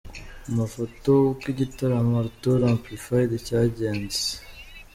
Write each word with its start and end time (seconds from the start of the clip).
Mu 0.45 0.53
mafoto 0.59 1.11
ukoigitaramo 1.31 2.15
Arthur 2.23 2.59
amplified 2.73 3.31
cyagenze. 3.45 4.23